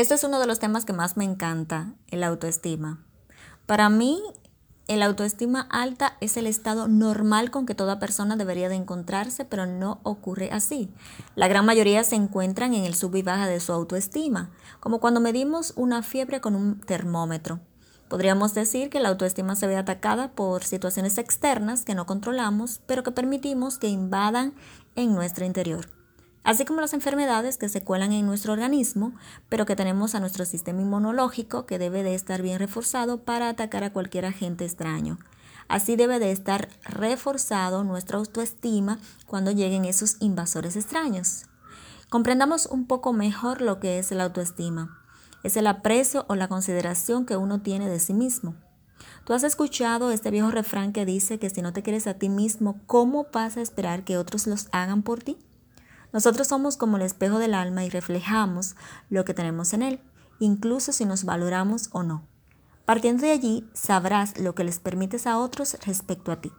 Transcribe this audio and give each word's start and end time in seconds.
Este 0.00 0.14
es 0.14 0.24
uno 0.24 0.40
de 0.40 0.46
los 0.46 0.58
temas 0.58 0.86
que 0.86 0.94
más 0.94 1.18
me 1.18 1.24
encanta, 1.24 1.92
el 2.10 2.24
autoestima. 2.24 3.04
Para 3.66 3.90
mí, 3.90 4.18
el 4.88 5.02
autoestima 5.02 5.68
alta 5.70 6.16
es 6.22 6.38
el 6.38 6.46
estado 6.46 6.88
normal 6.88 7.50
con 7.50 7.66
que 7.66 7.74
toda 7.74 7.98
persona 7.98 8.36
debería 8.36 8.70
de 8.70 8.76
encontrarse, 8.76 9.44
pero 9.44 9.66
no 9.66 10.00
ocurre 10.02 10.52
así. 10.52 10.88
La 11.34 11.48
gran 11.48 11.66
mayoría 11.66 12.02
se 12.02 12.16
encuentran 12.16 12.72
en 12.72 12.86
el 12.86 12.94
sub 12.94 13.14
y 13.14 13.20
baja 13.20 13.46
de 13.46 13.60
su 13.60 13.74
autoestima, 13.74 14.48
como 14.80 15.00
cuando 15.00 15.20
medimos 15.20 15.74
una 15.76 16.02
fiebre 16.02 16.40
con 16.40 16.56
un 16.56 16.80
termómetro. 16.80 17.60
Podríamos 18.08 18.54
decir 18.54 18.88
que 18.88 19.00
la 19.00 19.10
autoestima 19.10 19.54
se 19.54 19.66
ve 19.66 19.76
atacada 19.76 20.30
por 20.32 20.64
situaciones 20.64 21.18
externas 21.18 21.84
que 21.84 21.94
no 21.94 22.06
controlamos, 22.06 22.80
pero 22.86 23.02
que 23.02 23.10
permitimos 23.10 23.76
que 23.76 23.88
invadan 23.88 24.54
en 24.96 25.14
nuestro 25.14 25.44
interior 25.44 25.99
así 26.44 26.64
como 26.64 26.80
las 26.80 26.94
enfermedades 26.94 27.58
que 27.58 27.68
se 27.68 27.82
cuelan 27.82 28.12
en 28.12 28.26
nuestro 28.26 28.52
organismo, 28.52 29.12
pero 29.48 29.66
que 29.66 29.76
tenemos 29.76 30.14
a 30.14 30.20
nuestro 30.20 30.44
sistema 30.44 30.82
inmunológico 30.82 31.66
que 31.66 31.78
debe 31.78 32.02
de 32.02 32.14
estar 32.14 32.42
bien 32.42 32.58
reforzado 32.58 33.18
para 33.24 33.48
atacar 33.48 33.84
a 33.84 33.92
cualquier 33.92 34.26
agente 34.26 34.64
extraño. 34.64 35.18
Así 35.68 35.94
debe 35.94 36.18
de 36.18 36.32
estar 36.32 36.68
reforzado 36.82 37.84
nuestra 37.84 38.18
autoestima 38.18 38.98
cuando 39.26 39.52
lleguen 39.52 39.84
esos 39.84 40.16
invasores 40.20 40.74
extraños. 40.74 41.44
Comprendamos 42.08 42.66
un 42.66 42.86
poco 42.88 43.12
mejor 43.12 43.60
lo 43.62 43.78
que 43.78 44.00
es 44.00 44.10
la 44.10 44.24
autoestima. 44.24 44.98
Es 45.44 45.56
el 45.56 45.68
aprecio 45.68 46.26
o 46.28 46.34
la 46.34 46.48
consideración 46.48 47.24
que 47.24 47.36
uno 47.36 47.60
tiene 47.60 47.88
de 47.88 48.00
sí 48.00 48.14
mismo. 48.14 48.56
Tú 49.24 49.32
has 49.32 49.44
escuchado 49.44 50.10
este 50.10 50.32
viejo 50.32 50.50
refrán 50.50 50.92
que 50.92 51.06
dice 51.06 51.38
que 51.38 51.50
si 51.50 51.62
no 51.62 51.72
te 51.72 51.84
quieres 51.84 52.08
a 52.08 52.14
ti 52.14 52.28
mismo, 52.28 52.80
¿cómo 52.86 53.28
vas 53.32 53.56
a 53.56 53.62
esperar 53.62 54.02
que 54.02 54.18
otros 54.18 54.48
los 54.48 54.68
hagan 54.72 55.02
por 55.02 55.22
ti? 55.22 55.38
Nosotros 56.12 56.48
somos 56.48 56.76
como 56.76 56.96
el 56.96 57.02
espejo 57.02 57.38
del 57.38 57.54
alma 57.54 57.84
y 57.84 57.90
reflejamos 57.90 58.76
lo 59.08 59.24
que 59.24 59.34
tenemos 59.34 59.72
en 59.72 59.82
él, 59.82 60.00
incluso 60.38 60.92
si 60.92 61.04
nos 61.04 61.24
valoramos 61.24 61.88
o 61.92 62.02
no. 62.02 62.24
Partiendo 62.84 63.22
de 63.22 63.30
allí, 63.30 63.70
sabrás 63.72 64.38
lo 64.38 64.54
que 64.54 64.64
les 64.64 64.80
permites 64.80 65.26
a 65.26 65.38
otros 65.38 65.76
respecto 65.86 66.32
a 66.32 66.40
ti. 66.40 66.50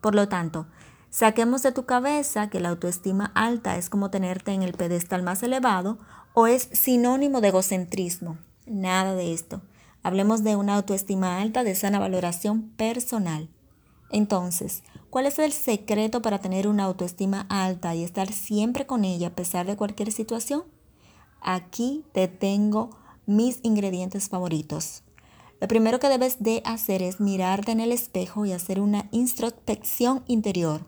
Por 0.00 0.14
lo 0.14 0.28
tanto, 0.28 0.66
saquemos 1.10 1.62
de 1.62 1.70
tu 1.70 1.86
cabeza 1.86 2.50
que 2.50 2.58
la 2.58 2.70
autoestima 2.70 3.30
alta 3.34 3.76
es 3.76 3.88
como 3.88 4.10
tenerte 4.10 4.52
en 4.52 4.62
el 4.62 4.72
pedestal 4.72 5.22
más 5.22 5.42
elevado 5.42 5.98
o 6.34 6.46
es 6.46 6.68
sinónimo 6.72 7.40
de 7.40 7.48
egocentrismo. 7.48 8.38
Nada 8.66 9.14
de 9.14 9.32
esto. 9.32 9.62
Hablemos 10.02 10.42
de 10.42 10.56
una 10.56 10.76
autoestima 10.76 11.40
alta 11.40 11.62
de 11.62 11.74
sana 11.74 11.98
valoración 11.98 12.70
personal. 12.70 13.48
Entonces, 14.10 14.82
¿cuál 15.10 15.26
es 15.26 15.38
el 15.38 15.52
secreto 15.52 16.22
para 16.22 16.38
tener 16.38 16.68
una 16.68 16.84
autoestima 16.84 17.46
alta 17.48 17.94
y 17.94 18.04
estar 18.04 18.32
siempre 18.32 18.86
con 18.86 19.04
ella 19.04 19.28
a 19.28 19.34
pesar 19.34 19.66
de 19.66 19.76
cualquier 19.76 20.12
situación? 20.12 20.64
Aquí 21.40 22.04
te 22.12 22.28
tengo 22.28 22.90
mis 23.26 23.60
ingredientes 23.62 24.28
favoritos. 24.28 25.02
Lo 25.60 25.68
primero 25.68 26.00
que 26.00 26.08
debes 26.08 26.42
de 26.42 26.62
hacer 26.64 27.02
es 27.02 27.20
mirarte 27.20 27.72
en 27.72 27.80
el 27.80 27.92
espejo 27.92 28.46
y 28.46 28.52
hacer 28.52 28.80
una 28.80 29.08
introspección 29.10 30.24
interior. 30.26 30.86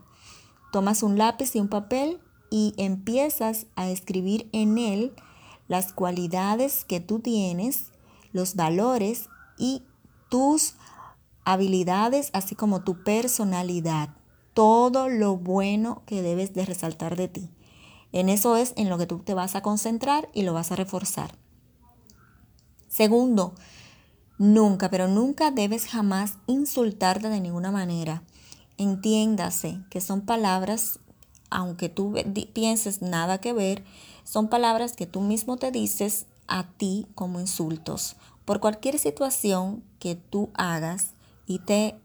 Tomas 0.71 1.03
un 1.03 1.17
lápiz 1.17 1.55
y 1.55 1.59
un 1.59 1.67
papel 1.67 2.19
y 2.49 2.73
empiezas 2.77 3.67
a 3.75 3.89
escribir 3.89 4.49
en 4.51 4.77
él 4.77 5.13
las 5.67 5.93
cualidades 5.93 6.85
que 6.85 6.99
tú 6.99 7.19
tienes, 7.19 7.91
los 8.31 8.55
valores 8.55 9.29
y 9.57 9.83
tus 10.29 10.75
habilidades, 11.45 12.29
así 12.33 12.55
como 12.55 12.83
tu 12.83 13.03
personalidad, 13.03 14.09
todo 14.53 15.09
lo 15.09 15.37
bueno 15.37 16.03
que 16.05 16.21
debes 16.21 16.53
de 16.53 16.65
resaltar 16.65 17.15
de 17.15 17.27
ti. 17.27 17.49
En 18.11 18.29
eso 18.29 18.55
es 18.55 18.73
en 18.77 18.89
lo 18.89 18.97
que 18.97 19.07
tú 19.07 19.19
te 19.19 19.33
vas 19.33 19.55
a 19.55 19.61
concentrar 19.61 20.29
y 20.33 20.43
lo 20.43 20.53
vas 20.53 20.71
a 20.71 20.75
reforzar. 20.75 21.35
Segundo, 22.87 23.55
nunca, 24.37 24.89
pero 24.89 25.07
nunca 25.07 25.49
debes 25.49 25.87
jamás 25.87 26.37
insultarte 26.45 27.29
de 27.29 27.39
ninguna 27.39 27.71
manera. 27.71 28.21
Entiéndase 28.77 29.79
que 29.89 29.99
son 29.99 30.21
palabras, 30.21 30.99
aunque 31.49 31.89
tú 31.89 32.13
pienses 32.53 33.01
nada 33.01 33.39
que 33.39 33.53
ver, 33.53 33.83
son 34.23 34.47
palabras 34.47 34.95
que 34.95 35.07
tú 35.07 35.21
mismo 35.21 35.57
te 35.57 35.71
dices 35.71 36.27
a 36.47 36.67
ti 36.77 37.07
como 37.15 37.39
insultos. 37.39 38.15
Por 38.45 38.59
cualquier 38.59 38.99
situación 38.99 39.83
que 39.99 40.15
tú 40.15 40.51
hagas, 40.53 41.12
y 41.45 41.59
te 41.59 41.95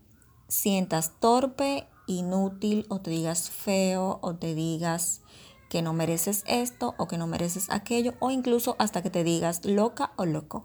sientas 0.49 1.13
torpe, 1.21 1.87
inútil 2.07 2.87
o 2.89 3.01
te 3.01 3.11
digas 3.11 3.51
feo 3.51 4.19
o 4.23 4.35
te 4.35 4.55
digas 4.55 5.21
que 5.69 5.83
no 5.83 5.93
mereces 5.93 6.45
esto 6.47 6.95
o 6.97 7.07
que 7.07 7.19
no 7.19 7.27
mereces 7.27 7.69
aquello 7.71 8.15
o 8.21 8.31
incluso 8.31 8.75
hasta 8.79 9.03
que 9.03 9.11
te 9.11 9.25
digas 9.25 9.65
loca 9.65 10.13
o 10.17 10.25
loco. 10.25 10.65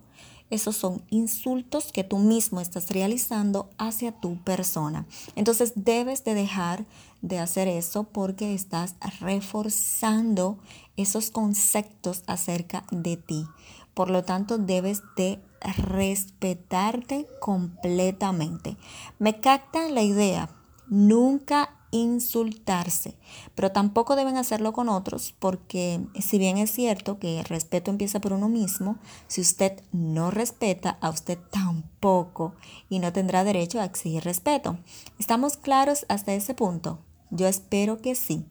Esos 0.50 0.76
son 0.76 1.04
insultos 1.10 1.92
que 1.92 2.04
tú 2.04 2.20
mismo 2.20 2.62
estás 2.62 2.90
realizando 2.92 3.70
hacia 3.78 4.12
tu 4.12 4.38
persona. 4.44 5.08
Entonces 5.36 5.74
debes 5.76 6.24
de 6.24 6.36
dejar 6.36 6.86
de 7.22 7.40
hacer 7.40 7.68
eso 7.68 8.04
porque 8.04 8.54
estás 8.54 8.96
reforzando 9.20 10.60
esos 10.96 11.32
conceptos 11.32 12.24
acerca 12.28 12.86
de 12.92 13.18
ti. 13.18 13.48
Por 13.94 14.10
lo 14.10 14.24
tanto, 14.24 14.58
debes 14.58 15.04
de 15.16 15.40
respetarte 15.78 17.28
completamente. 17.40 18.78
Me 19.20 19.40
captan 19.40 19.94
la 19.96 20.02
idea, 20.02 20.50
nunca 20.88 21.78
insultarse, 21.94 23.16
pero 23.54 23.72
tampoco 23.72 24.16
deben 24.16 24.36
hacerlo 24.36 24.74
con 24.74 24.90
otros 24.90 25.36
porque 25.38 26.02
si 26.20 26.40
bien 26.40 26.58
es 26.58 26.72
cierto 26.72 27.20
que 27.20 27.40
el 27.40 27.46
respeto 27.46 27.92
empieza 27.92 28.20
por 28.20 28.34
uno 28.34 28.50
mismo, 28.50 28.98
si 29.28 29.42
usted 29.42 29.84
no 29.92 30.32
respeta, 30.32 30.98
a 31.02 31.12
usted 31.12 31.38
tampoco 31.52 32.56
y 32.90 32.98
no 32.98 33.14
tendrá 33.14 33.44
derecho 33.44 33.80
a 33.80 33.86
exigir 33.86 34.24
respeto. 34.24 34.80
¿Estamos 35.20 35.56
claros 35.56 36.08
hasta 36.10 36.34
ese 36.34 36.56
punto? 36.56 37.00
Yo 37.30 37.48
espero 37.48 38.00
que 38.00 38.16
sí. 38.16 38.44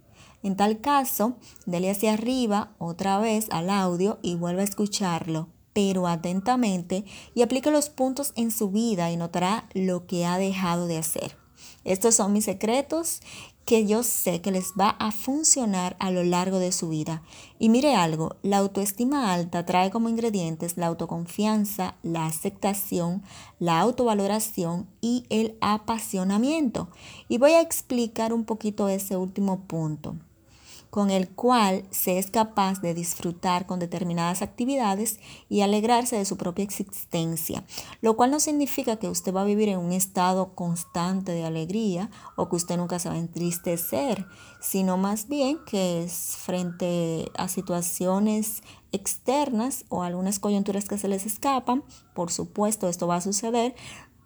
En 0.42 0.56
tal 0.56 0.80
caso, 0.80 1.36
dele 1.66 1.90
hacia 1.90 2.14
arriba 2.14 2.72
otra 2.78 3.18
vez 3.18 3.46
al 3.50 3.70
audio 3.70 4.18
y 4.22 4.36
vuelva 4.36 4.62
a 4.62 4.64
escucharlo 4.64 5.48
pero 5.72 6.06
atentamente 6.06 7.04
y 7.34 7.42
aplique 7.42 7.70
los 7.70 7.90
puntos 7.90 8.32
en 8.36 8.50
su 8.50 8.70
vida 8.70 9.10
y 9.10 9.16
notará 9.16 9.68
lo 9.74 10.06
que 10.06 10.26
ha 10.26 10.38
dejado 10.38 10.86
de 10.86 10.98
hacer. 10.98 11.36
Estos 11.84 12.14
son 12.14 12.32
mis 12.32 12.44
secretos 12.44 13.20
que 13.64 13.86
yo 13.86 14.02
sé 14.02 14.40
que 14.40 14.50
les 14.50 14.72
va 14.78 14.90
a 14.90 15.12
funcionar 15.12 15.96
a 16.00 16.10
lo 16.10 16.24
largo 16.24 16.58
de 16.58 16.72
su 16.72 16.88
vida. 16.88 17.22
Y 17.58 17.68
mire 17.68 17.94
algo, 17.94 18.36
la 18.42 18.58
autoestima 18.58 19.32
alta 19.32 19.64
trae 19.64 19.90
como 19.90 20.08
ingredientes 20.08 20.76
la 20.76 20.88
autoconfianza, 20.88 21.94
la 22.02 22.26
aceptación, 22.26 23.22
la 23.60 23.80
autovaloración 23.80 24.88
y 25.00 25.24
el 25.28 25.56
apasionamiento. 25.60 26.88
Y 27.28 27.38
voy 27.38 27.52
a 27.52 27.60
explicar 27.60 28.32
un 28.32 28.44
poquito 28.44 28.88
ese 28.88 29.16
último 29.16 29.60
punto 29.60 30.16
con 30.92 31.10
el 31.10 31.30
cual 31.30 31.86
se 31.90 32.18
es 32.18 32.30
capaz 32.30 32.82
de 32.82 32.92
disfrutar 32.92 33.64
con 33.64 33.78
determinadas 33.78 34.42
actividades 34.42 35.20
y 35.48 35.62
alegrarse 35.62 36.16
de 36.18 36.26
su 36.26 36.36
propia 36.36 36.64
existencia, 36.64 37.64
lo 38.02 38.14
cual 38.14 38.30
no 38.30 38.38
significa 38.40 38.96
que 38.96 39.08
usted 39.08 39.34
va 39.34 39.40
a 39.40 39.46
vivir 39.46 39.70
en 39.70 39.78
un 39.78 39.92
estado 39.92 40.54
constante 40.54 41.32
de 41.32 41.46
alegría 41.46 42.10
o 42.36 42.50
que 42.50 42.56
usted 42.56 42.76
nunca 42.76 42.98
se 42.98 43.08
va 43.08 43.14
a 43.14 43.18
entristecer, 43.18 44.26
sino 44.60 44.98
más 44.98 45.28
bien 45.28 45.56
que 45.64 46.04
es 46.04 46.36
frente 46.36 47.32
a 47.38 47.48
situaciones 47.48 48.62
externas 48.92 49.86
o 49.88 50.02
algunas 50.02 50.40
coyunturas 50.40 50.84
que 50.84 50.98
se 50.98 51.08
les 51.08 51.24
escapan, 51.24 51.84
por 52.14 52.30
supuesto 52.30 52.86
esto 52.86 53.06
va 53.06 53.16
a 53.16 53.22
suceder, 53.22 53.74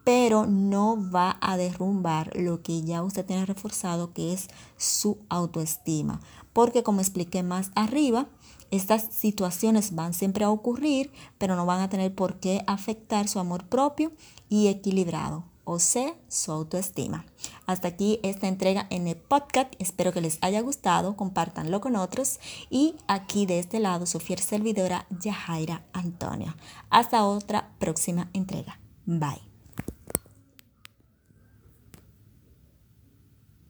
pero 0.03 0.47
no 0.47 0.99
va 1.13 1.37
a 1.41 1.57
derrumbar 1.57 2.31
lo 2.35 2.61
que 2.63 2.83
ya 2.83 3.05
usted 3.05 3.25
tiene 3.25 3.47
reforzado, 3.47 4.13
que 4.13 4.33
es 4.33 4.49
su 4.77 5.19
autoestima. 5.29 6.21
Porque 6.57 6.83
como 6.83 7.03
expliqué 7.03 7.43
más 7.43 7.71
arriba, 7.75 8.29
estas 8.71 9.09
situaciones 9.13 9.95
van 9.95 10.15
siempre 10.15 10.43
a 10.43 10.49
ocurrir, 10.49 11.13
pero 11.37 11.55
no 11.55 11.67
van 11.67 11.83
a 11.83 11.91
tener 11.91 12.15
por 12.15 12.41
qué 12.41 12.65
afectar 12.67 13.29
su 13.29 13.39
amor 13.39 13.67
propio 13.67 14.11
y 14.49 14.69
equilibrado, 14.69 15.45
o 15.65 15.79
sea, 15.79 16.15
su 16.29 16.53
autoestima. 16.53 17.27
Hasta 17.67 17.89
aquí 17.89 18.21
esta 18.23 18.49
entrega 18.49 18.87
en 18.89 19.07
el 19.07 19.17
podcast. 19.17 19.75
Espero 19.79 20.15
que 20.15 20.23
les 20.23 20.39
haya 20.41 20.63
gustado, 20.63 21.15
compártanlo 21.15 21.83
con 21.83 21.95
otros. 21.95 22.41
Y 22.71 22.95
aquí 23.07 23.45
de 23.45 23.59
este 23.59 23.79
lado, 23.79 24.07
su 24.07 24.19
fiel 24.19 24.39
servidora, 24.39 25.05
Yajaira 25.11 25.85
Antonia. 25.93 26.57
Hasta 26.89 27.27
otra 27.27 27.75
próxima 27.79 28.31
entrega. 28.33 28.81
Bye. 29.05 29.56